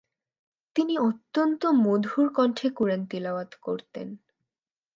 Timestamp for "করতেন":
3.61-4.07